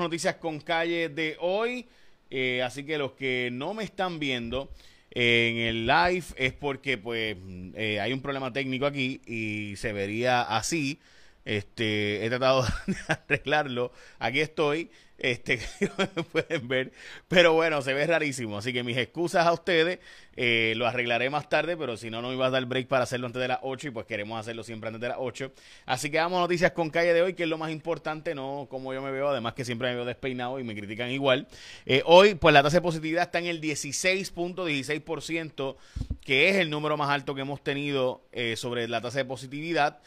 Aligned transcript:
noticias 0.00 0.36
con 0.36 0.60
calle 0.60 1.08
de 1.08 1.36
hoy. 1.40 1.86
Eh, 2.30 2.62
así 2.62 2.84
que 2.84 2.98
los 2.98 3.12
que 3.12 3.50
no 3.52 3.74
me 3.74 3.84
están 3.84 4.18
viendo 4.18 4.70
en 5.10 5.58
el 5.58 5.86
live 5.86 6.24
es 6.36 6.52
porque 6.54 6.96
pues 6.96 7.36
eh, 7.74 8.00
hay 8.00 8.12
un 8.12 8.22
problema 8.22 8.52
técnico 8.52 8.86
aquí 8.86 9.20
y 9.26 9.76
se 9.76 9.92
vería 9.92 10.42
así. 10.42 10.98
Este, 11.44 12.24
he 12.24 12.28
tratado 12.28 12.62
de 12.86 12.96
arreglarlo. 13.08 13.92
Aquí 14.18 14.40
estoy. 14.40 14.90
Este, 15.18 15.60
pueden 16.32 16.66
ver. 16.66 16.92
Pero 17.28 17.52
bueno, 17.52 17.82
se 17.82 17.92
ve 17.94 18.04
rarísimo. 18.06 18.58
Así 18.58 18.72
que 18.72 18.82
mis 18.82 18.96
excusas 18.96 19.46
a 19.46 19.52
ustedes. 19.52 20.00
Eh, 20.34 20.72
lo 20.76 20.86
arreglaré 20.86 21.28
más 21.28 21.50
tarde, 21.50 21.76
pero 21.76 21.98
si 21.98 22.08
no, 22.08 22.22
no 22.22 22.32
iba 22.32 22.46
a 22.46 22.50
dar 22.50 22.64
break 22.64 22.88
para 22.88 23.04
hacerlo 23.04 23.26
antes 23.26 23.42
de 23.42 23.48
las 23.48 23.58
8 23.62 23.88
y 23.88 23.90
pues 23.90 24.06
queremos 24.06 24.40
hacerlo 24.40 24.64
siempre 24.64 24.88
antes 24.88 25.02
de 25.02 25.08
las 25.08 25.18
8. 25.20 25.52
Así 25.84 26.10
que 26.10 26.16
vamos 26.16 26.40
noticias 26.40 26.72
con 26.72 26.88
calle 26.88 27.12
de 27.12 27.20
hoy, 27.20 27.34
que 27.34 27.42
es 27.42 27.50
lo 27.50 27.58
más 27.58 27.70
importante, 27.70 28.34
no 28.34 28.66
como 28.70 28.94
yo 28.94 29.02
me 29.02 29.10
veo, 29.10 29.28
además 29.28 29.52
que 29.52 29.66
siempre 29.66 29.90
me 29.90 29.96
veo 29.96 30.06
despeinado 30.06 30.58
y 30.58 30.64
me 30.64 30.74
critican 30.74 31.10
igual. 31.10 31.48
Eh, 31.84 32.02
hoy, 32.06 32.34
pues 32.34 32.54
la 32.54 32.62
tasa 32.62 32.78
de 32.78 32.82
positividad 32.82 33.24
está 33.24 33.40
en 33.40 33.46
el 33.46 33.60
16.16%, 33.60 35.76
que 36.22 36.48
es 36.48 36.56
el 36.56 36.70
número 36.70 36.96
más 36.96 37.10
alto 37.10 37.34
que 37.34 37.42
hemos 37.42 37.62
tenido 37.62 38.22
eh, 38.32 38.56
sobre 38.56 38.88
la 38.88 39.02
tasa 39.02 39.18
de 39.18 39.26
positividad 39.26 40.00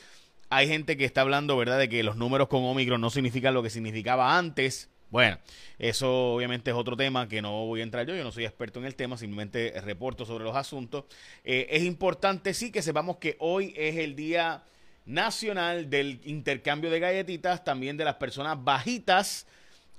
hay 0.49 0.67
gente 0.67 0.97
que 0.97 1.05
está 1.05 1.21
hablando, 1.21 1.57
¿verdad?, 1.57 1.79
de 1.79 1.89
que 1.89 2.03
los 2.03 2.17
números 2.17 2.47
con 2.47 2.63
Omicron 2.63 3.01
no 3.01 3.09
significan 3.09 3.53
lo 3.53 3.63
que 3.63 3.69
significaba 3.69 4.37
antes. 4.37 4.89
Bueno, 5.09 5.37
eso 5.79 6.33
obviamente 6.33 6.71
es 6.71 6.75
otro 6.75 6.97
tema 6.97 7.27
que 7.27 7.41
no 7.41 7.65
voy 7.65 7.79
a 7.79 7.83
entrar 7.83 8.05
yo, 8.05 8.15
yo 8.15 8.23
no 8.23 8.31
soy 8.31 8.45
experto 8.45 8.79
en 8.79 8.85
el 8.85 8.95
tema, 8.95 9.17
simplemente 9.17 9.73
reporto 9.81 10.25
sobre 10.25 10.43
los 10.43 10.55
asuntos. 10.55 11.05
Eh, 11.43 11.67
es 11.69 11.83
importante 11.83 12.53
sí 12.53 12.71
que 12.71 12.81
sepamos 12.81 13.17
que 13.17 13.37
hoy 13.39 13.73
es 13.77 13.97
el 13.97 14.15
día 14.15 14.63
nacional 15.05 15.89
del 15.89 16.19
intercambio 16.25 16.89
de 16.89 16.99
galletitas, 16.99 17.63
también 17.63 17.97
de 17.97 18.05
las 18.05 18.15
personas 18.15 18.61
bajitas. 18.63 19.47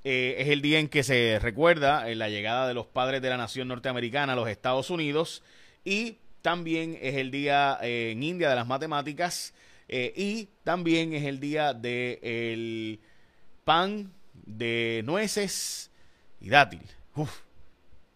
Eh, 0.05 0.37
es 0.39 0.49
el 0.49 0.61
día 0.61 0.79
en 0.79 0.89
que 0.89 1.03
se 1.03 1.39
recuerda 1.41 2.09
eh, 2.09 2.15
la 2.15 2.29
llegada 2.29 2.69
de 2.69 2.75
los 2.75 2.87
padres 2.87 3.23
de 3.23 3.31
la 3.31 3.37
nación 3.37 3.69
norteamericana 3.69 4.35
a 4.35 4.37
los 4.37 4.49
Estados 4.49 4.91
Unidos 4.91 5.43
y 5.85 6.19
también 6.43 6.99
es 7.01 7.17
el 7.17 7.31
día 7.31 7.79
en 7.81 8.23
India 8.23 8.49
de 8.49 8.55
las 8.55 8.69
matemáticas 8.69 9.53
eh, 9.89 10.13
y 10.17 10.49
también 10.65 11.13
es 11.13 11.25
el 11.25 11.41
día 11.41 11.73
del 11.75 12.19
el 12.23 13.01
pan 13.65 14.13
de 14.33 15.03
nueces 15.05 15.91
y 16.41 16.49
dátil. 16.49 16.83
Uf, 17.15 17.41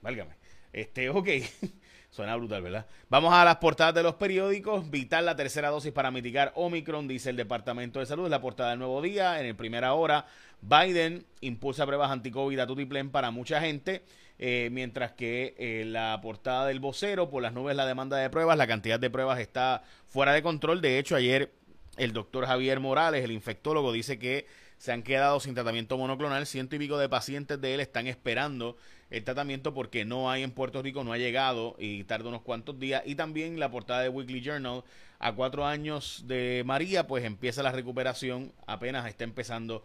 válgame. 0.02 0.34
Este, 0.72 1.10
ok. 1.10 1.28
Suena 2.10 2.34
brutal, 2.34 2.62
¿verdad? 2.62 2.86
Vamos 3.08 3.32
a 3.32 3.44
las 3.44 3.56
portadas 3.56 3.94
de 3.94 4.02
los 4.02 4.16
periódicos. 4.16 4.90
Vital 4.90 5.24
la 5.24 5.36
tercera 5.36 5.70
dosis 5.70 5.92
para 5.92 6.10
mitigar 6.10 6.52
Omicron, 6.56 7.06
dice 7.06 7.30
el 7.30 7.36
Departamento 7.36 8.00
de 8.00 8.06
Salud. 8.06 8.28
La 8.28 8.40
portada 8.40 8.70
del 8.70 8.80
Nuevo 8.80 9.00
Día. 9.00 9.40
En 9.40 9.46
el 9.46 9.54
primera 9.54 9.94
hora, 9.94 10.26
Biden 10.60 11.24
impulsa 11.40 11.86
pruebas 11.86 12.10
anti-COVID 12.10 12.58
a 12.58 12.66
tutiplén 12.66 13.10
para 13.10 13.30
mucha 13.30 13.60
gente. 13.60 14.02
Eh, 14.40 14.70
mientras 14.72 15.12
que 15.12 15.54
eh, 15.58 15.84
la 15.86 16.18
portada 16.20 16.66
del 16.66 16.80
vocero, 16.80 17.28
por 17.28 17.42
las 17.42 17.52
nubes 17.52 17.76
la 17.76 17.86
demanda 17.86 18.16
de 18.16 18.30
pruebas, 18.30 18.56
la 18.56 18.66
cantidad 18.66 18.98
de 18.98 19.10
pruebas 19.10 19.38
está 19.38 19.82
fuera 20.08 20.32
de 20.32 20.42
control. 20.42 20.80
De 20.80 20.98
hecho, 20.98 21.14
ayer 21.14 21.52
el 22.00 22.14
doctor 22.14 22.46
Javier 22.46 22.80
Morales, 22.80 23.22
el 23.22 23.30
infectólogo, 23.30 23.92
dice 23.92 24.18
que 24.18 24.46
se 24.78 24.92
han 24.92 25.02
quedado 25.02 25.38
sin 25.38 25.54
tratamiento 25.54 25.98
monoclonal. 25.98 26.46
Ciento 26.46 26.74
y 26.76 26.78
pico 26.78 26.96
de 26.96 27.10
pacientes 27.10 27.60
de 27.60 27.74
él 27.74 27.80
están 27.80 28.06
esperando 28.06 28.78
el 29.10 29.22
tratamiento 29.22 29.74
porque 29.74 30.06
no 30.06 30.30
hay 30.30 30.42
en 30.42 30.52
Puerto 30.52 30.80
Rico, 30.80 31.04
no 31.04 31.12
ha 31.12 31.18
llegado 31.18 31.76
y 31.78 32.04
tarda 32.04 32.30
unos 32.30 32.40
cuantos 32.40 32.78
días. 32.78 33.02
Y 33.04 33.16
también 33.16 33.60
la 33.60 33.70
portada 33.70 34.00
de 34.00 34.08
Weekly 34.08 34.40
Journal, 34.40 34.82
a 35.18 35.34
cuatro 35.34 35.66
años 35.66 36.24
de 36.26 36.62
María, 36.64 37.06
pues 37.06 37.24
empieza 37.26 37.62
la 37.62 37.72
recuperación, 37.72 38.52
apenas 38.66 39.06
está 39.06 39.24
empezando 39.24 39.84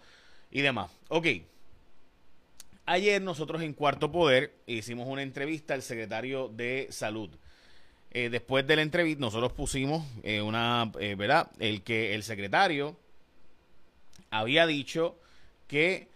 y 0.49 0.61
demás. 0.61 0.89
Ok. 1.09 1.27
Ayer 2.85 3.21
nosotros 3.21 3.61
en 3.61 3.73
Cuarto 3.73 4.09
Poder 4.09 4.53
hicimos 4.67 5.09
una 5.09 5.21
entrevista 5.21 5.73
al 5.73 5.81
secretario 5.81 6.47
de 6.47 6.87
Salud. 6.91 7.29
Eh, 8.17 8.29
después 8.29 8.65
de 8.65 8.77
la 8.77 8.81
entrevista, 8.81 9.19
nosotros 9.19 9.51
pusimos 9.51 10.07
eh, 10.23 10.39
una, 10.39 10.89
eh, 11.01 11.15
¿verdad? 11.15 11.51
El 11.59 11.81
que 11.81 12.15
el 12.15 12.23
secretario 12.23 12.95
había 14.29 14.65
dicho 14.65 15.19
que 15.67 16.07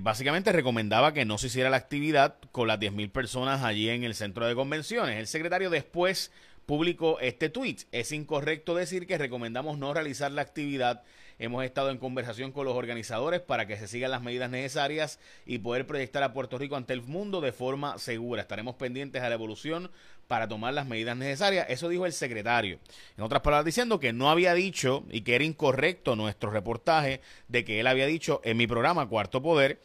básicamente 0.00 0.50
recomendaba 0.50 1.14
que 1.14 1.24
no 1.24 1.38
se 1.38 1.46
hiciera 1.46 1.70
la 1.70 1.76
actividad 1.76 2.34
con 2.50 2.66
las 2.66 2.80
10.000 2.80 3.12
personas 3.12 3.62
allí 3.62 3.90
en 3.90 4.02
el 4.02 4.16
centro 4.16 4.44
de 4.44 4.56
convenciones. 4.56 5.18
El 5.20 5.28
secretario 5.28 5.70
después 5.70 6.32
publicó 6.66 7.20
este 7.20 7.48
tweet. 7.48 7.76
Es 7.92 8.10
incorrecto 8.10 8.74
decir 8.74 9.06
que 9.06 9.18
recomendamos 9.18 9.78
no 9.78 9.94
realizar 9.94 10.32
la 10.32 10.42
actividad 10.42 11.04
Hemos 11.42 11.64
estado 11.64 11.88
en 11.88 11.96
conversación 11.96 12.52
con 12.52 12.66
los 12.66 12.76
organizadores 12.76 13.40
para 13.40 13.66
que 13.66 13.78
se 13.78 13.88
sigan 13.88 14.10
las 14.10 14.20
medidas 14.20 14.50
necesarias 14.50 15.18
y 15.46 15.56
poder 15.56 15.86
proyectar 15.86 16.22
a 16.22 16.34
Puerto 16.34 16.58
Rico 16.58 16.76
ante 16.76 16.92
el 16.92 17.00
mundo 17.00 17.40
de 17.40 17.50
forma 17.50 17.96
segura. 17.96 18.42
Estaremos 18.42 18.74
pendientes 18.74 19.22
a 19.22 19.28
la 19.30 19.36
evolución 19.36 19.90
para 20.28 20.48
tomar 20.48 20.74
las 20.74 20.86
medidas 20.86 21.16
necesarias. 21.16 21.64
Eso 21.70 21.88
dijo 21.88 22.04
el 22.04 22.12
secretario. 22.12 22.78
En 23.16 23.24
otras 23.24 23.40
palabras, 23.40 23.64
diciendo 23.64 23.98
que 23.98 24.12
no 24.12 24.28
había 24.28 24.52
dicho 24.52 25.06
y 25.10 25.22
que 25.22 25.34
era 25.34 25.42
incorrecto 25.42 26.14
nuestro 26.14 26.50
reportaje 26.50 27.22
de 27.48 27.64
que 27.64 27.80
él 27.80 27.86
había 27.86 28.04
dicho 28.04 28.42
en 28.44 28.58
mi 28.58 28.66
programa 28.66 29.08
Cuarto 29.08 29.40
Poder 29.40 29.80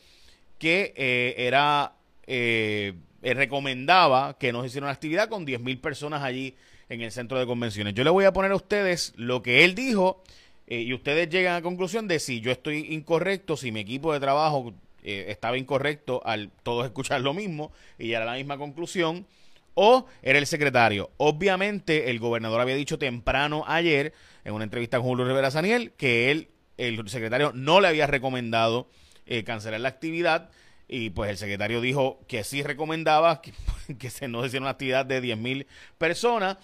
que 0.59 0.93
eh, 0.97 1.35
era 1.37 1.93
eh, 2.27 2.95
recomendaba 3.21 4.37
que 4.37 4.51
no 4.51 4.59
se 4.59 4.67
hiciera 4.67 4.87
una 4.87 4.93
actividad 4.93 5.29
con 5.29 5.47
10.000 5.47 5.79
personas 5.79 6.21
allí 6.21 6.53
en 6.89 6.99
el 6.99 7.13
centro 7.13 7.39
de 7.39 7.45
convenciones. 7.45 7.93
Yo 7.93 8.03
le 8.03 8.09
voy 8.09 8.25
a 8.25 8.33
poner 8.33 8.51
a 8.51 8.55
ustedes 8.57 9.13
lo 9.15 9.41
que 9.41 9.63
él 9.63 9.73
dijo 9.73 10.21
eh, 10.67 10.81
y 10.81 10.93
ustedes 10.93 11.29
llegan 11.29 11.53
a 11.53 11.57
la 11.57 11.61
conclusión 11.61 12.07
de 12.07 12.19
si 12.19 12.41
yo 12.41 12.51
estoy 12.51 12.93
incorrecto, 12.93 13.55
si 13.55 13.71
mi 13.71 13.81
equipo 13.81 14.13
de 14.13 14.19
trabajo 14.19 14.73
eh, 15.03 15.25
estaba 15.29 15.57
incorrecto 15.57 16.21
al 16.25 16.51
todos 16.63 16.85
escuchar 16.85 17.21
lo 17.21 17.33
mismo 17.33 17.71
y 17.99 18.07
llegar 18.07 18.23
a 18.23 18.25
la 18.25 18.33
misma 18.35 18.57
conclusión, 18.57 19.27
o 19.75 20.07
era 20.23 20.39
el 20.39 20.47
secretario. 20.47 21.11
Obviamente, 21.17 22.09
el 22.09 22.19
gobernador 22.19 22.61
había 22.61 22.75
dicho 22.75 22.97
temprano 22.97 23.63
ayer, 23.67 24.13
en 24.43 24.53
una 24.53 24.63
entrevista 24.63 24.97
con 24.97 25.07
Julio 25.07 25.25
Rivera 25.25 25.51
Saniel, 25.51 25.91
que 25.97 26.31
él, 26.31 26.49
el 26.77 27.07
secretario, 27.09 27.51
no 27.53 27.81
le 27.81 27.89
había 27.89 28.07
recomendado 28.07 28.89
eh, 29.25 29.43
cancelar 29.43 29.81
la 29.81 29.89
actividad. 29.89 30.49
Y 30.87 31.09
pues 31.09 31.29
el 31.29 31.37
secretario 31.37 31.81
dijo 31.81 32.19
que 32.27 32.43
sí 32.43 32.63
recomendaba 32.63 33.41
que, 33.43 33.53
que 33.99 34.09
se 34.09 34.27
no 34.27 34.45
hiciera 34.45 34.63
una 34.63 34.71
actividad 34.71 35.05
de 35.05 35.21
10.000 35.21 35.67
personas. 35.97 36.57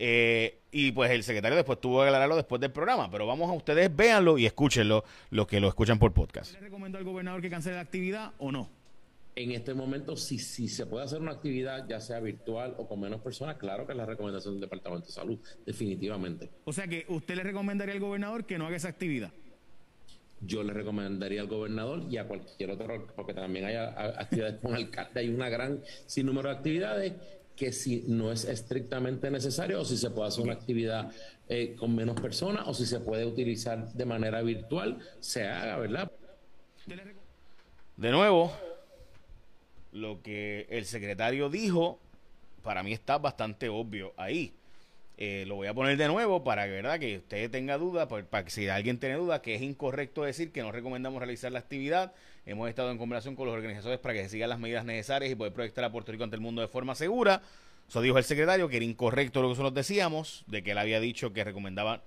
Eh, 0.00 0.60
y 0.70 0.92
pues 0.92 1.10
el 1.10 1.24
secretario 1.24 1.56
después 1.56 1.80
tuvo 1.80 2.02
que 2.02 2.06
aclararlo 2.06 2.36
después 2.36 2.60
del 2.60 2.70
programa. 2.70 3.10
Pero 3.10 3.26
vamos 3.26 3.50
a 3.50 3.52
ustedes, 3.52 3.94
véanlo 3.94 4.38
y 4.38 4.46
escúchenlo, 4.46 5.04
los 5.30 5.46
que 5.48 5.60
lo 5.60 5.68
escuchan 5.68 5.98
por 5.98 6.14
podcast. 6.14 6.54
¿Le 6.54 6.60
recomendó 6.60 6.98
al 6.98 7.04
gobernador 7.04 7.42
que 7.42 7.50
cancele 7.50 7.74
la 7.74 7.82
actividad 7.82 8.32
o 8.38 8.52
no? 8.52 8.70
En 9.34 9.52
este 9.52 9.74
momento, 9.74 10.16
si, 10.16 10.38
si 10.38 10.68
se 10.68 10.86
puede 10.86 11.04
hacer 11.04 11.20
una 11.20 11.32
actividad, 11.32 11.86
ya 11.88 12.00
sea 12.00 12.20
virtual 12.20 12.74
o 12.78 12.88
con 12.88 13.00
menos 13.00 13.20
personas, 13.20 13.56
claro 13.56 13.86
que 13.86 13.92
es 13.92 13.98
la 13.98 14.06
recomendación 14.06 14.54
del 14.54 14.62
Departamento 14.62 15.06
de 15.06 15.12
Salud, 15.12 15.38
definitivamente. 15.66 16.50
O 16.64 16.72
sea 16.72 16.86
que 16.86 17.04
usted 17.08 17.36
le 17.36 17.42
recomendaría 17.42 17.94
al 17.94 18.00
gobernador 18.00 18.46
que 18.46 18.58
no 18.58 18.66
haga 18.66 18.76
esa 18.76 18.88
actividad. 18.88 19.32
Yo 20.40 20.62
le 20.62 20.72
recomendaría 20.72 21.40
al 21.40 21.48
gobernador 21.48 22.04
y 22.08 22.16
a 22.16 22.26
cualquier 22.26 22.70
otro, 22.70 23.06
porque 23.16 23.34
también 23.34 23.64
hay 23.64 23.74
actividades 23.76 24.60
con 24.60 24.74
alcalde, 24.74 25.20
hay 25.20 25.28
una 25.28 25.48
gran 25.48 25.82
sinnúmero 26.06 26.48
de 26.48 26.54
actividades 26.56 27.12
que 27.58 27.72
si 27.72 28.04
no 28.06 28.30
es 28.30 28.44
estrictamente 28.44 29.30
necesario 29.30 29.80
o 29.80 29.84
si 29.84 29.96
se 29.96 30.10
puede 30.10 30.28
hacer 30.28 30.44
una 30.44 30.52
actividad 30.52 31.10
eh, 31.48 31.74
con 31.76 31.94
menos 31.94 32.20
personas 32.20 32.62
o 32.66 32.72
si 32.72 32.86
se 32.86 33.00
puede 33.00 33.26
utilizar 33.26 33.92
de 33.92 34.04
manera 34.04 34.40
virtual, 34.42 34.98
se 35.18 35.46
haga, 35.46 35.76
¿verdad? 35.76 36.10
De 37.96 38.10
nuevo, 38.12 38.52
lo 39.90 40.22
que 40.22 40.66
el 40.70 40.84
secretario 40.84 41.50
dijo, 41.50 41.98
para 42.62 42.84
mí 42.84 42.92
está 42.92 43.18
bastante 43.18 43.68
obvio 43.68 44.14
ahí. 44.16 44.54
Eh, 45.16 45.44
lo 45.48 45.56
voy 45.56 45.66
a 45.66 45.74
poner 45.74 45.96
de 45.96 46.06
nuevo 46.06 46.44
para 46.44 46.66
que, 46.66 46.70
¿verdad? 46.70 47.00
que 47.00 47.18
usted 47.18 47.50
tenga 47.50 47.76
duda, 47.76 48.06
para 48.06 48.44
que 48.44 48.50
si 48.50 48.68
alguien 48.68 49.00
tiene 49.00 49.16
duda, 49.16 49.42
que 49.42 49.56
es 49.56 49.62
incorrecto 49.62 50.22
decir 50.22 50.52
que 50.52 50.62
no 50.62 50.70
recomendamos 50.70 51.18
realizar 51.18 51.50
la 51.50 51.58
actividad. 51.58 52.12
Hemos 52.48 52.66
estado 52.70 52.90
en 52.90 52.96
conversación 52.96 53.36
con 53.36 53.44
los 53.44 53.54
organizadores 53.54 54.00
para 54.00 54.14
que 54.14 54.22
se 54.22 54.30
sigan 54.30 54.48
las 54.48 54.58
medidas 54.58 54.82
necesarias 54.82 55.30
y 55.30 55.34
poder 55.34 55.52
proyectar 55.52 55.84
a 55.84 55.92
Puerto 55.92 56.12
Rico 56.12 56.24
ante 56.24 56.34
el 56.34 56.40
mundo 56.40 56.62
de 56.62 56.68
forma 56.68 56.94
segura. 56.94 57.42
Eso 57.86 58.00
dijo 58.00 58.16
el 58.16 58.24
secretario, 58.24 58.70
que 58.70 58.76
era 58.76 58.86
incorrecto 58.86 59.42
lo 59.42 59.48
que 59.48 59.50
nosotros 59.50 59.74
decíamos, 59.74 60.44
de 60.46 60.62
que 60.62 60.70
él 60.70 60.78
había 60.78 60.98
dicho 60.98 61.34
que 61.34 61.44
recomendaba 61.44 62.02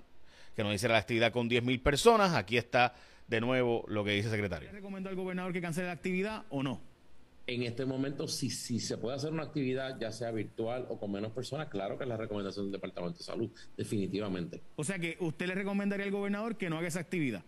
que 0.56 0.64
no 0.64 0.74
hiciera 0.74 0.94
la 0.94 1.00
actividad 1.00 1.32
con 1.32 1.48
10.000 1.48 1.84
personas. 1.84 2.34
Aquí 2.34 2.58
está 2.58 2.96
de 3.28 3.40
nuevo 3.40 3.86
lo 3.88 4.04
que 4.04 4.14
dice 4.14 4.30
el 4.30 4.34
secretario. 4.34 4.70
¿Le 4.70 4.78
recomendó 4.80 5.10
al 5.12 5.16
gobernador 5.16 5.54
que 5.54 5.62
cancele 5.62 5.86
la 5.86 5.94
actividad 5.94 6.44
o 6.50 6.64
no? 6.64 6.82
en 7.48 7.64
este 7.64 7.86
momento, 7.86 8.28
si, 8.28 8.50
si 8.50 8.80
se 8.80 8.98
puede 8.98 9.16
hacer 9.18 9.32
una 9.32 9.44
actividad, 9.44 10.00
ya 10.00 10.12
sea 10.12 10.32
virtual 10.32 10.86
o 10.90 11.00
con 11.00 11.12
menos 11.12 11.32
personas, 11.32 11.68
claro 11.68 11.98
que 11.98 12.04
es 12.04 12.10
la 12.10 12.18
recomendación 12.18 12.66
del 12.66 12.74
Departamento 12.74 13.18
de 13.18 13.24
Salud, 13.24 13.52
definitivamente. 13.76 14.62
O 14.76 14.84
sea 14.84 15.00
que 15.00 15.18
usted 15.20 15.48
le 15.48 15.56
recomendaría 15.56 16.06
al 16.06 16.12
gobernador 16.12 16.56
que 16.56 16.70
no 16.70 16.78
haga 16.78 16.88
esa 16.88 17.00
actividad. 17.00 17.44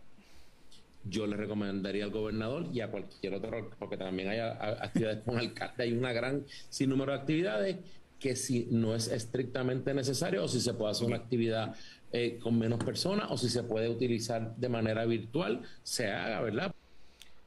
Yo 1.06 1.28
le 1.28 1.36
recomendaría 1.36 2.06
al 2.06 2.12
gobernador 2.12 2.68
y 2.74 2.82
a 2.82 2.90
cualquier 2.90 3.34
otro, 3.34 3.72
porque 3.78 3.98
también 3.98 4.30
hay 4.30 4.40
actividades 4.40 5.24
con 5.24 5.38
alcalde, 5.38 5.84
hay 5.84 5.94
una 5.94 6.14
gran 6.14 6.46
sinnúmero 6.70 7.12
de 7.12 7.18
actividades 7.20 7.78
que 8.20 8.38
si 8.38 8.68
no 8.72 8.96
es 8.96 9.10
estrictamente 9.10 9.94
necesario 9.94 10.46
o 10.46 10.48
si 10.48 10.62
se 10.62 10.74
puede 10.74 10.92
hacer 10.92 11.08
una 11.08 11.18
actividad 11.18 11.76
eh, 12.14 12.40
con 12.42 12.58
menos 12.58 12.82
personas 12.82 13.28
o 13.30 13.38
si 13.38 13.50
se 13.50 13.64
puede 13.64 13.90
utilizar 13.90 14.56
de 14.56 14.70
manera 14.70 15.04
virtual, 15.06 15.62
se 15.84 16.10
haga, 16.10 16.40
¿verdad? 16.40 16.74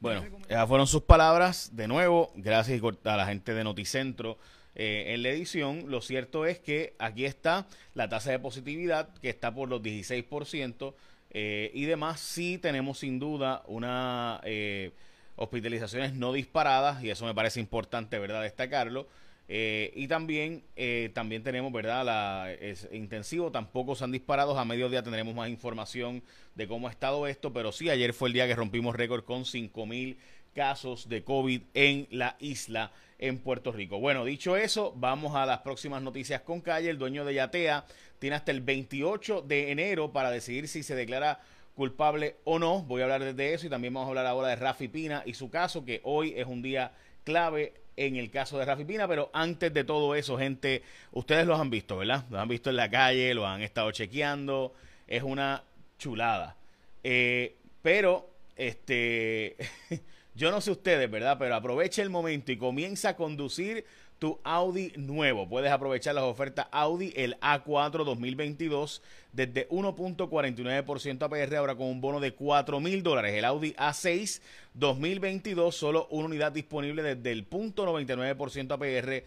Bueno, 0.00 0.22
esas 0.48 0.68
fueron 0.68 0.86
sus 0.86 1.02
palabras. 1.02 1.74
De 1.74 1.88
nuevo, 1.88 2.30
gracias 2.34 2.82
a 3.04 3.16
la 3.16 3.26
gente 3.26 3.54
de 3.54 3.64
Noticentro 3.64 4.36
eh, 4.74 5.14
en 5.14 5.22
la 5.22 5.30
edición. 5.30 5.84
Lo 5.88 6.02
cierto 6.02 6.44
es 6.44 6.58
que 6.58 6.94
aquí 6.98 7.24
está 7.24 7.66
la 7.94 8.10
tasa 8.10 8.32
de 8.32 8.38
positividad 8.38 9.08
que 9.22 9.30
está 9.30 9.54
por 9.54 9.70
los 9.70 9.80
16% 9.80 10.94
eh, 11.30 11.70
y 11.74 11.84
demás. 11.84 12.20
Sí 12.20 12.58
tenemos 12.58 12.98
sin 12.98 13.18
duda 13.18 13.62
una 13.66 14.40
eh, 14.44 14.92
hospitalizaciones 15.36 16.14
no 16.14 16.32
disparadas 16.32 17.02
y 17.02 17.10
eso 17.10 17.24
me 17.26 17.34
parece 17.34 17.60
importante, 17.60 18.18
¿verdad? 18.18 18.42
Destacarlo. 18.42 19.06
Eh, 19.48 19.92
y 19.94 20.08
también, 20.08 20.64
eh, 20.74 21.10
también 21.14 21.42
tenemos, 21.44 21.72
¿verdad? 21.72 22.04
La, 22.04 22.52
es 22.52 22.88
intensivo, 22.92 23.52
tampoco 23.52 23.94
se 23.94 24.04
han 24.04 24.12
disparado. 24.12 24.58
A 24.58 24.64
mediodía 24.64 25.02
tendremos 25.02 25.34
más 25.34 25.48
información 25.48 26.22
de 26.54 26.66
cómo 26.66 26.88
ha 26.88 26.90
estado 26.90 27.26
esto, 27.26 27.52
pero 27.52 27.70
sí, 27.70 27.88
ayer 27.88 28.12
fue 28.12 28.28
el 28.28 28.32
día 28.32 28.46
que 28.46 28.56
rompimos 28.56 28.96
récord 28.96 29.24
con 29.24 29.44
5.000 29.44 30.16
casos 30.56 31.08
de 31.10 31.22
COVID 31.22 31.62
en 31.74 32.08
la 32.10 32.36
isla 32.40 32.90
en 33.18 33.38
Puerto 33.38 33.72
Rico. 33.72 34.00
Bueno, 34.00 34.24
dicho 34.24 34.56
eso, 34.56 34.94
vamos 34.96 35.36
a 35.36 35.44
las 35.44 35.58
próximas 35.58 36.02
noticias 36.02 36.40
con 36.40 36.62
calle. 36.62 36.88
El 36.88 36.98
dueño 36.98 37.26
de 37.26 37.34
Yatea 37.34 37.84
tiene 38.18 38.36
hasta 38.36 38.52
el 38.52 38.62
28 38.62 39.42
de 39.42 39.70
enero 39.70 40.12
para 40.12 40.30
decidir 40.30 40.66
si 40.66 40.82
se 40.82 40.94
declara 40.94 41.40
culpable 41.74 42.36
o 42.44 42.58
no. 42.58 42.82
Voy 42.82 43.02
a 43.02 43.04
hablar 43.04 43.34
de 43.34 43.54
eso 43.54 43.66
y 43.66 43.70
también 43.70 43.92
vamos 43.92 44.06
a 44.06 44.08
hablar 44.08 44.26
ahora 44.26 44.48
de 44.48 44.56
Rafi 44.56 44.88
Pina 44.88 45.22
y 45.26 45.34
su 45.34 45.50
caso, 45.50 45.84
que 45.84 46.00
hoy 46.04 46.32
es 46.34 46.46
un 46.46 46.62
día 46.62 46.92
clave 47.22 47.74
en 47.98 48.16
el 48.16 48.30
caso 48.30 48.58
de 48.58 48.64
Rafi 48.64 48.84
Pina, 48.86 49.06
pero 49.06 49.30
antes 49.34 49.72
de 49.74 49.84
todo 49.84 50.14
eso, 50.14 50.38
gente, 50.38 50.82
ustedes 51.12 51.46
los 51.46 51.60
han 51.60 51.68
visto, 51.68 51.98
¿verdad? 51.98 52.24
Los 52.30 52.40
han 52.40 52.48
visto 52.48 52.70
en 52.70 52.76
la 52.76 52.90
calle, 52.90 53.34
lo 53.34 53.46
han 53.46 53.60
estado 53.60 53.90
chequeando, 53.90 54.74
es 55.06 55.22
una 55.22 55.62
chulada. 55.98 56.56
Eh, 57.04 57.56
pero, 57.82 58.30
este, 58.56 59.56
yo 60.36 60.50
no 60.50 60.60
sé 60.60 60.70
ustedes, 60.70 61.10
¿verdad? 61.10 61.36
Pero 61.38 61.54
aproveche 61.54 62.02
el 62.02 62.10
momento 62.10 62.52
y 62.52 62.58
comienza 62.58 63.10
a 63.10 63.16
conducir 63.16 63.84
tu 64.18 64.38
Audi 64.44 64.92
nuevo. 64.96 65.48
Puedes 65.48 65.70
aprovechar 65.70 66.14
las 66.14 66.24
ofertas 66.24 66.66
Audi, 66.70 67.12
el 67.16 67.38
A4 67.40 68.04
2022, 68.04 69.02
desde 69.32 69.68
1.49% 69.68 71.22
APR, 71.22 71.56
ahora 71.56 71.74
con 71.74 71.86
un 71.86 72.00
bono 72.00 72.20
de 72.20 72.32
4 72.32 72.80
mil 72.80 73.02
dólares. 73.02 73.34
El 73.34 73.44
Audi 73.44 73.72
A6 73.74 74.40
2022, 74.74 75.74
solo 75.74 76.06
una 76.10 76.26
unidad 76.26 76.52
disponible 76.52 77.02
desde 77.02 77.32
el 77.32 77.48
0.99% 77.48 78.72
APR 78.72 79.24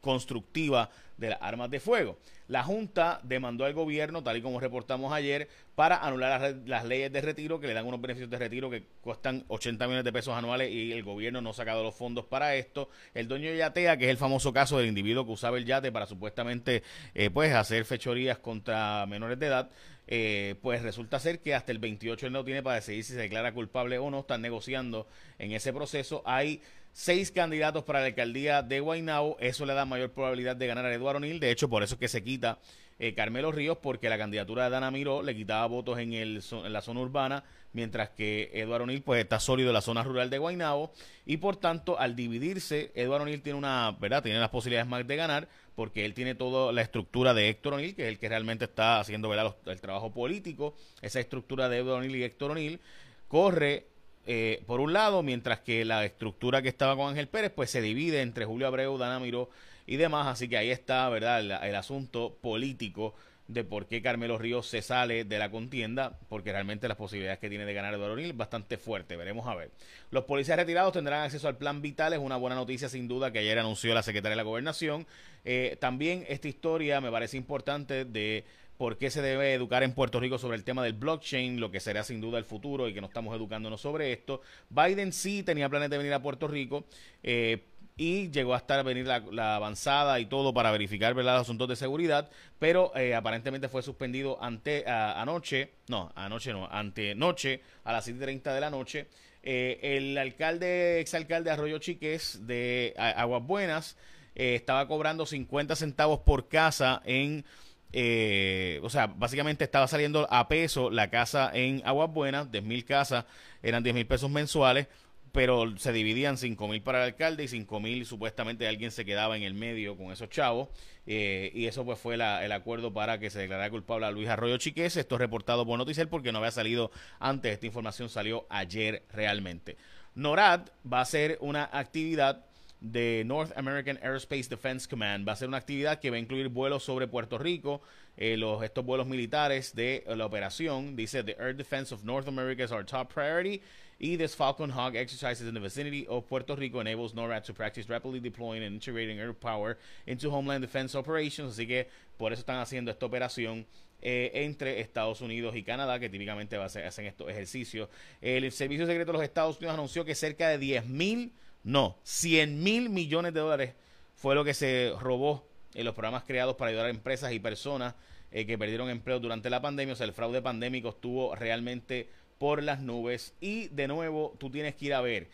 constructiva 0.00 0.90
de 1.16 1.30
las 1.30 1.38
armas 1.42 1.70
de 1.70 1.80
fuego. 1.80 2.18
La 2.48 2.64
Junta 2.64 3.20
demandó 3.22 3.64
al 3.64 3.74
gobierno, 3.74 4.24
tal 4.24 4.36
y 4.38 4.42
como 4.42 4.58
reportamos 4.58 5.12
ayer, 5.12 5.48
para 5.76 6.04
anular 6.04 6.56
las, 6.66 6.84
leyes 6.84 7.12
de 7.12 7.20
retiro 7.20 7.60
que 7.60 7.68
le 7.68 7.74
dan 7.74 7.86
unos 7.86 8.00
beneficios 8.00 8.28
de 8.28 8.38
retiro 8.38 8.68
que 8.68 8.86
cuestan 9.02 9.44
80 9.46 9.86
millones 9.86 10.04
de 10.04 10.12
pesos 10.12 10.34
anuales 10.34 10.70
y 10.72 10.90
el 10.90 11.04
gobierno 11.04 11.40
no 11.40 11.50
ha 11.50 11.54
sacado 11.54 11.84
los 11.84 11.94
fondos 11.94 12.24
para 12.24 12.56
esto. 12.56 12.88
El 13.14 13.28
dueño 13.28 13.50
de 13.50 13.58
Yatea, 13.58 13.96
que 13.98 14.06
es 14.06 14.10
el 14.10 14.16
famoso 14.16 14.52
caso 14.52 14.78
del 14.78 14.88
individuo 14.88 15.24
que 15.24 15.30
usaba 15.30 15.58
el 15.58 15.64
yate 15.64 15.92
para 15.92 16.06
supuestamente 16.06 16.82
eh, 17.14 17.30
pues 17.30 17.54
hacer 17.54 17.84
fechorías 17.84 18.38
contra 18.38 19.06
menores 19.06 19.38
de 19.38 19.46
edad, 19.46 19.70
eh, 20.12 20.56
pues 20.60 20.82
resulta 20.82 21.20
ser 21.20 21.38
que 21.38 21.54
hasta 21.54 21.70
el 21.70 21.78
28 21.78 22.26
él 22.26 22.32
no 22.32 22.44
tiene 22.44 22.64
para 22.64 22.76
decidir 22.76 23.04
si 23.04 23.12
se 23.12 23.20
declara 23.20 23.52
culpable 23.52 23.96
o 23.98 24.10
no. 24.10 24.20
Están 24.20 24.42
negociando 24.42 25.06
en 25.38 25.52
ese 25.52 25.72
proceso. 25.72 26.22
Hay 26.26 26.62
seis 26.92 27.30
candidatos 27.30 27.84
para 27.84 28.00
la 28.00 28.06
alcaldía 28.06 28.62
de 28.62 28.80
Guaynabo. 28.80 29.36
Eso 29.40 29.66
le 29.66 29.74
da 29.74 29.84
mayor 29.84 30.10
probabilidad 30.10 30.56
de 30.56 30.66
ganar 30.66 30.84
a 30.84 30.94
Eduardo 30.94 31.18
O'Neill. 31.18 31.40
De 31.40 31.50
hecho, 31.50 31.68
por 31.68 31.82
eso 31.82 31.94
es 31.94 32.00
que 32.00 32.08
se 32.08 32.22
quita 32.22 32.58
eh, 32.98 33.14
Carmelo 33.14 33.50
Ríos, 33.50 33.78
porque 33.78 34.10
la 34.10 34.18
candidatura 34.18 34.64
de 34.64 34.70
Dana 34.70 34.90
Miró 34.90 35.22
le 35.22 35.34
quitaba 35.34 35.64
votos 35.66 35.98
en, 35.98 36.12
el, 36.12 36.42
en 36.50 36.72
la 36.72 36.82
zona 36.82 37.00
urbana, 37.00 37.44
mientras 37.72 38.10
que 38.10 38.50
Eduardo 38.52 38.84
O'Neill 38.84 39.02
pues, 39.02 39.22
está 39.22 39.40
sólido 39.40 39.70
en 39.70 39.74
la 39.74 39.80
zona 39.80 40.02
rural 40.02 40.28
de 40.28 40.36
Guaynabo. 40.36 40.92
Y 41.24 41.38
por 41.38 41.56
tanto, 41.56 41.98
al 41.98 42.14
dividirse, 42.14 42.92
Eduardo 42.94 43.24
O'Neill 43.24 43.40
tiene 43.40 43.58
una, 43.58 43.96
¿verdad? 43.98 44.22
Tiene 44.22 44.38
las 44.38 44.50
posibilidades 44.50 44.86
más 44.86 45.06
de 45.06 45.16
ganar, 45.16 45.48
porque 45.74 46.04
él 46.04 46.12
tiene 46.12 46.34
toda 46.34 46.72
la 46.72 46.82
estructura 46.82 47.32
de 47.32 47.48
Héctor 47.48 47.72
O'Neill, 47.72 47.94
que 47.94 48.02
es 48.02 48.08
el 48.08 48.18
que 48.18 48.28
realmente 48.28 48.66
está 48.66 49.00
haciendo 49.00 49.30
¿verdad? 49.30 49.56
el 49.64 49.80
trabajo 49.80 50.12
político. 50.12 50.74
Esa 51.00 51.20
estructura 51.20 51.70
de 51.70 51.78
Eduardo 51.78 52.00
O'Neill 52.00 52.16
y 52.16 52.24
Héctor 52.24 52.50
O'Neill 52.50 52.80
corre 53.28 53.86
eh, 54.26 54.62
por 54.66 54.80
un 54.80 54.92
lado, 54.92 55.22
mientras 55.22 55.60
que 55.60 55.84
la 55.84 56.04
estructura 56.04 56.62
que 56.62 56.68
estaba 56.68 56.96
con 56.96 57.08
Ángel 57.08 57.28
Pérez, 57.28 57.52
pues 57.54 57.70
se 57.70 57.80
divide 57.80 58.22
entre 58.22 58.44
Julio 58.44 58.66
Abreu, 58.66 58.98
Dana 58.98 59.18
Miró 59.18 59.50
y 59.86 59.96
demás. 59.96 60.26
Así 60.26 60.48
que 60.48 60.56
ahí 60.56 60.70
está, 60.70 61.08
¿verdad?, 61.08 61.40
el, 61.40 61.74
asunto 61.74 62.36
político 62.40 63.14
de 63.48 63.64
por 63.64 63.86
qué 63.86 64.00
Carmelo 64.00 64.38
Ríos 64.38 64.68
se 64.68 64.82
sale 64.82 65.24
de 65.24 65.38
la 65.38 65.50
contienda, 65.50 66.18
porque 66.28 66.52
realmente 66.52 66.86
las 66.86 66.96
posibilidades 66.96 67.40
que 67.40 67.48
tiene 67.48 67.64
de 67.64 67.74
ganar 67.74 67.94
Eduardo 67.94 68.12
O'Neill 68.12 68.32
bastante 68.32 68.76
fuerte. 68.76 69.16
Veremos 69.16 69.48
a 69.48 69.56
ver. 69.56 69.70
Los 70.10 70.24
policías 70.24 70.56
retirados 70.56 70.92
tendrán 70.92 71.22
acceso 71.24 71.48
al 71.48 71.56
plan 71.56 71.82
vital, 71.82 72.12
es 72.12 72.20
una 72.20 72.36
buena 72.36 72.54
noticia 72.54 72.88
sin 72.88 73.08
duda 73.08 73.32
que 73.32 73.40
ayer 73.40 73.58
anunció 73.58 73.92
la 73.94 74.04
secretaria 74.04 74.32
de 74.32 74.36
la 74.36 74.44
gobernación. 74.44 75.06
Eh, 75.44 75.76
también 75.80 76.24
esta 76.28 76.46
historia 76.46 77.00
me 77.00 77.10
parece 77.10 77.36
importante 77.36 78.04
de 78.04 78.44
por 78.80 78.96
qué 78.96 79.10
se 79.10 79.20
debe 79.20 79.52
educar 79.52 79.82
en 79.82 79.92
Puerto 79.92 80.20
Rico 80.20 80.38
sobre 80.38 80.56
el 80.56 80.64
tema 80.64 80.82
del 80.82 80.94
blockchain, 80.94 81.60
lo 81.60 81.70
que 81.70 81.80
será 81.80 82.02
sin 82.02 82.18
duda 82.18 82.38
el 82.38 82.46
futuro 82.46 82.88
y 82.88 82.94
que 82.94 83.02
no 83.02 83.08
estamos 83.08 83.36
educándonos 83.36 83.82
sobre 83.82 84.10
esto. 84.10 84.40
Biden 84.70 85.12
sí 85.12 85.42
tenía 85.42 85.68
planes 85.68 85.90
de 85.90 85.98
venir 85.98 86.14
a 86.14 86.22
Puerto 86.22 86.48
Rico. 86.48 86.86
Eh, 87.22 87.62
y 87.98 88.30
llegó 88.30 88.54
a 88.54 88.56
estar 88.56 88.82
venir 88.82 89.06
la, 89.06 89.56
avanzada 89.56 90.18
y 90.18 90.24
todo 90.24 90.54
para 90.54 90.70
verificar 90.70 91.12
¿verdad? 91.12 91.34
los 91.34 91.42
asuntos 91.42 91.68
de 91.68 91.76
seguridad, 91.76 92.30
pero 92.58 92.96
eh, 92.96 93.14
aparentemente 93.14 93.68
fue 93.68 93.82
suspendido 93.82 94.42
ante 94.42 94.88
anoche, 94.88 95.72
no, 95.88 96.10
anoche 96.14 96.54
no, 96.54 96.66
ante 96.66 97.14
noche 97.14 97.60
a 97.84 97.92
las 97.92 98.08
7.30 98.08 98.54
de 98.54 98.60
la 98.62 98.70
noche. 98.70 99.08
Eh, 99.42 99.78
el 99.82 100.16
alcalde, 100.16 101.00
exalcalde 101.00 101.50
Arroyo 101.50 101.76
Chiques 101.80 102.46
de 102.46 102.94
Aguas 102.96 103.46
Buenas, 103.46 103.98
estaba 104.34 104.88
cobrando 104.88 105.26
50 105.26 105.76
centavos 105.76 106.20
por 106.20 106.48
casa 106.48 107.02
en 107.04 107.44
eh, 107.92 108.80
o 108.82 108.90
sea, 108.90 109.06
básicamente 109.06 109.64
estaba 109.64 109.88
saliendo 109.88 110.26
a 110.30 110.48
peso 110.48 110.90
la 110.90 111.10
casa 111.10 111.50
en 111.52 111.82
Aguas 111.84 112.12
Buenas, 112.12 112.50
10 112.50 112.64
mil 112.64 112.84
casas, 112.84 113.24
eran 113.62 113.82
10 113.82 113.94
mil 113.94 114.06
pesos 114.06 114.30
mensuales, 114.30 114.86
pero 115.32 115.76
se 115.78 115.92
dividían 115.92 116.36
5 116.36 116.68
mil 116.68 116.82
para 116.82 116.98
el 116.98 117.10
alcalde 117.10 117.44
y 117.44 117.48
5 117.48 117.80
mil 117.80 118.04
supuestamente 118.04 118.66
alguien 118.66 118.90
se 118.90 119.04
quedaba 119.04 119.36
en 119.36 119.42
el 119.42 119.54
medio 119.54 119.96
con 119.96 120.12
esos 120.12 120.28
chavos. 120.28 120.68
Eh, 121.06 121.50
y 121.54 121.66
eso 121.66 121.84
pues 121.84 121.98
fue 121.98 122.14
el 122.14 122.52
acuerdo 122.52 122.92
para 122.92 123.18
que 123.18 123.30
se 123.30 123.40
declarara 123.40 123.70
culpable 123.70 124.06
a 124.06 124.10
Luis 124.10 124.28
Arroyo 124.28 124.56
Chiques. 124.58 124.96
Esto 124.96 125.14
es 125.16 125.20
reportado 125.20 125.66
por 125.66 125.78
Noticiel 125.78 126.08
porque 126.08 126.32
no 126.32 126.38
había 126.38 126.50
salido 126.50 126.90
antes. 127.18 127.52
Esta 127.52 127.66
información 127.66 128.08
salió 128.08 128.46
ayer 128.50 129.04
realmente. 129.12 129.76
NORAD 130.14 130.68
va 130.90 130.98
a 130.98 131.02
hacer 131.02 131.38
una 131.40 131.68
actividad 131.72 132.44
de 132.80 133.22
North 133.26 133.52
American 133.56 133.98
Aerospace 134.02 134.48
Defense 134.48 134.88
Command. 134.88 135.26
Va 135.26 135.32
a 135.32 135.36
ser 135.36 135.48
una 135.48 135.58
actividad 135.58 136.00
que 136.00 136.10
va 136.10 136.16
a 136.16 136.18
incluir 136.18 136.48
vuelos 136.48 136.82
sobre 136.82 137.06
Puerto 137.06 137.38
Rico, 137.38 137.82
eh, 138.16 138.36
los, 138.36 138.62
estos 138.62 138.84
vuelos 138.84 139.06
militares 139.06 139.74
de 139.74 140.04
la 140.06 140.26
operación. 140.26 140.96
Dice, 140.96 141.22
The 141.22 141.36
Air 141.38 141.56
Defense 141.56 141.94
of 141.94 142.04
North 142.04 142.28
America 142.28 142.64
is 142.64 142.72
our 142.72 142.84
top 142.84 143.12
priority. 143.12 143.62
Y 144.02 144.16
this 144.16 144.34
Falcon 144.34 144.70
Hawk 144.70 144.94
exercises 144.94 145.46
in 145.46 145.52
the 145.52 145.60
vicinity 145.60 146.06
of 146.08 146.26
Puerto 146.26 146.56
Rico 146.56 146.80
enables 146.80 147.12
NORAD 147.12 147.44
to 147.44 147.52
practice 147.52 147.86
rapidly 147.86 148.18
deploying 148.18 148.62
and 148.62 148.74
integrating 148.74 149.18
air 149.18 149.34
power 149.34 149.76
into 150.06 150.30
homeland 150.30 150.62
defense 150.62 150.96
operations. 150.96 151.52
Así 151.52 151.66
que 151.66 151.86
por 152.16 152.32
eso 152.32 152.40
están 152.40 152.60
haciendo 152.60 152.90
esta 152.90 153.04
operación 153.04 153.66
eh, 154.00 154.30
entre 154.32 154.80
Estados 154.80 155.20
Unidos 155.20 155.54
y 155.54 155.62
Canadá, 155.62 155.98
que 155.98 156.08
típicamente 156.08 156.56
hacen 156.56 157.04
estos 157.04 157.28
ejercicios. 157.28 157.90
El 158.22 158.50
Servicio 158.50 158.86
Secreto 158.86 159.12
de 159.12 159.18
los 159.18 159.22
Estados 159.22 159.58
Unidos 159.58 159.74
anunció 159.74 160.02
que 160.06 160.14
cerca 160.14 160.48
de 160.48 160.56
10 160.56 160.86
mil, 160.86 161.32
no, 161.64 161.96
100 162.04 162.62
mil 162.62 162.90
millones 162.90 163.34
de 163.34 163.40
dólares 163.40 163.74
fue 164.16 164.34
lo 164.34 164.44
que 164.44 164.54
se 164.54 164.92
robó 165.00 165.46
en 165.74 165.84
los 165.84 165.94
programas 165.94 166.24
creados 166.24 166.56
para 166.56 166.70
ayudar 166.70 166.86
a 166.86 166.90
empresas 166.90 167.32
y 167.32 167.38
personas 167.38 167.94
eh, 168.32 168.46
que 168.46 168.58
perdieron 168.58 168.90
empleo 168.90 169.20
durante 169.20 169.50
la 169.50 169.60
pandemia. 169.60 169.94
O 169.94 169.96
sea, 169.96 170.06
el 170.06 170.12
fraude 170.12 170.42
pandémico 170.42 170.90
estuvo 170.90 171.34
realmente 171.34 172.08
por 172.38 172.62
las 172.62 172.80
nubes. 172.80 173.34
Y 173.40 173.68
de 173.68 173.88
nuevo, 173.88 174.34
tú 174.38 174.50
tienes 174.50 174.74
que 174.74 174.86
ir 174.86 174.94
a 174.94 175.00
ver 175.00 175.28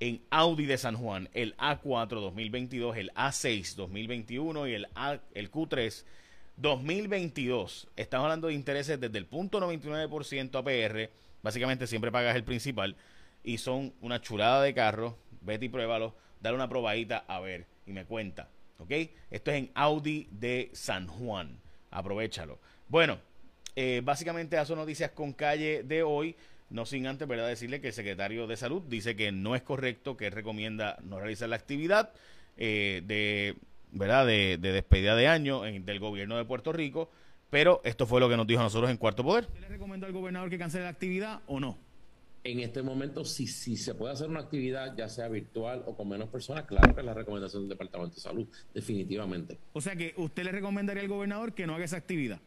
en 0.00 0.20
Audi 0.30 0.66
de 0.66 0.78
San 0.78 0.96
Juan 0.96 1.28
el 1.34 1.56
A4 1.56 2.20
2022, 2.20 2.96
el 2.96 3.10
A6 3.14 3.74
2021 3.74 4.68
y 4.68 4.74
el, 4.74 4.88
A, 4.94 5.18
el 5.34 5.50
Q3 5.50 6.04
2022, 6.56 7.86
estamos 7.94 8.24
hablando 8.24 8.48
de 8.48 8.54
intereses 8.54 8.98
desde 8.98 9.16
el 9.18 9.26
punto 9.26 9.60
99% 9.60 10.56
APR, 10.56 11.10
básicamente 11.40 11.86
siempre 11.86 12.10
pagas 12.10 12.34
el 12.34 12.42
principal, 12.42 12.96
y 13.44 13.58
son 13.58 13.94
una 14.00 14.20
chulada 14.20 14.62
de 14.62 14.74
carro, 14.74 15.16
vete 15.48 15.66
y 15.66 15.68
pruébalo, 15.68 16.14
dale 16.40 16.54
una 16.54 16.68
probadita 16.68 17.24
a 17.26 17.40
ver 17.40 17.66
y 17.86 17.92
me 17.92 18.04
cuenta, 18.04 18.48
¿ok? 18.78 18.92
Esto 19.30 19.50
es 19.50 19.56
en 19.56 19.70
Audi 19.74 20.28
de 20.30 20.70
San 20.72 21.08
Juan, 21.08 21.58
aprovechalo. 21.90 22.58
Bueno, 22.88 23.18
eh, 23.74 24.00
básicamente 24.04 24.60
eso 24.60 24.76
noticias 24.76 25.10
con 25.10 25.32
calle 25.32 25.82
de 25.82 26.04
hoy, 26.04 26.36
no 26.70 26.86
sin 26.86 27.06
antes, 27.06 27.26
¿verdad? 27.26 27.48
Decirle 27.48 27.80
que 27.80 27.88
el 27.88 27.94
secretario 27.94 28.46
de 28.46 28.56
Salud 28.56 28.82
dice 28.82 29.16
que 29.16 29.32
no 29.32 29.56
es 29.56 29.62
correcto, 29.62 30.16
que 30.16 30.30
recomienda 30.30 30.98
no 31.02 31.18
realizar 31.18 31.48
la 31.48 31.56
actividad 31.56 32.12
eh, 32.56 33.02
de 33.04 33.56
¿verdad? 33.92 34.26
De, 34.26 34.58
despedida 34.58 35.16
de 35.16 35.28
año 35.28 35.62
del 35.62 36.00
gobierno 36.00 36.36
de 36.36 36.44
Puerto 36.44 36.72
Rico. 36.72 37.10
Pero 37.50 37.80
esto 37.84 38.06
fue 38.06 38.20
lo 38.20 38.28
que 38.28 38.36
nos 38.36 38.46
dijo 38.46 38.60
a 38.60 38.64
nosotros 38.64 38.90
en 38.90 38.98
Cuarto 38.98 39.24
Poder. 39.24 39.44
¿Usted 39.44 39.60
le 39.60 39.68
recomendó 39.68 40.06
al 40.06 40.12
gobernador 40.12 40.50
que 40.50 40.58
cancele 40.58 40.84
la 40.84 40.90
actividad 40.90 41.40
o 41.46 41.58
no? 41.58 41.78
En 42.50 42.60
este 42.60 42.82
momento, 42.82 43.26
si, 43.26 43.46
si 43.46 43.76
se 43.76 43.94
puede 43.94 44.14
hacer 44.14 44.26
una 44.26 44.40
actividad, 44.40 44.96
ya 44.96 45.06
sea 45.10 45.28
virtual 45.28 45.82
o 45.84 45.94
con 45.94 46.08
menos 46.08 46.30
personas, 46.30 46.64
claro 46.64 46.94
que 46.94 47.00
es 47.02 47.06
la 47.06 47.12
recomendación 47.12 47.64
del 47.64 47.68
Departamento 47.68 48.14
de 48.14 48.22
Salud, 48.22 48.48
definitivamente. 48.72 49.58
O 49.74 49.82
sea 49.82 49.94
que 49.94 50.14
usted 50.16 50.44
le 50.44 50.52
recomendaría 50.52 51.02
al 51.02 51.10
gobernador 51.10 51.52
que 51.52 51.66
no 51.66 51.74
haga 51.74 51.84
esa 51.84 51.98
actividad. 51.98 52.40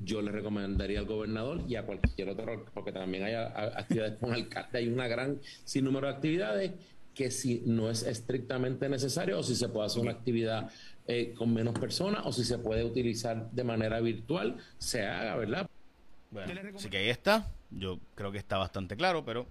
Yo 0.00 0.20
le 0.20 0.32
recomendaría 0.32 0.98
al 0.98 1.06
gobernador 1.06 1.62
y 1.68 1.76
a 1.76 1.86
cualquier 1.86 2.30
otro, 2.30 2.64
porque 2.74 2.90
también 2.90 3.22
hay 3.22 3.34
actividades 3.34 4.18
con 4.18 4.32
alcalde, 4.32 4.78
hay 4.78 4.88
una 4.88 5.06
gran 5.06 5.38
sinnúmero 5.64 6.08
de 6.08 6.14
actividades 6.14 6.72
que 7.14 7.30
si 7.30 7.62
no 7.66 7.90
es 7.90 8.02
estrictamente 8.02 8.88
necesario 8.88 9.38
o 9.38 9.44
si 9.44 9.54
se 9.54 9.68
puede 9.68 9.86
hacer 9.86 10.02
una 10.02 10.10
actividad 10.10 10.72
eh, 11.06 11.34
con 11.38 11.54
menos 11.54 11.78
personas 11.78 12.22
o 12.24 12.32
si 12.32 12.42
se 12.42 12.58
puede 12.58 12.82
utilizar 12.82 13.48
de 13.52 13.62
manera 13.62 14.00
virtual, 14.00 14.56
se 14.76 15.06
haga, 15.06 15.36
¿verdad? 15.36 15.70
Bueno, 16.32 16.52
así 16.74 16.90
que 16.90 16.96
ahí 16.98 17.10
está. 17.10 17.48
Yo 17.70 17.98
creo 18.14 18.32
que 18.32 18.38
está 18.38 18.58
bastante 18.58 18.96
claro, 18.96 19.24
pero 19.24 19.46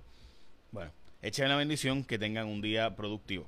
bueno, 0.72 0.92
echen 1.22 1.50
la 1.50 1.56
bendición, 1.56 2.04
que 2.04 2.20
tengan 2.20 2.48
un 2.48 2.62
día 2.62 2.96
productivo. 2.96 3.48